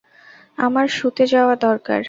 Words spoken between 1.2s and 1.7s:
যাওয়া